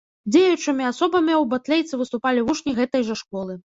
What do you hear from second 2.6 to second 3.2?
гэтай жа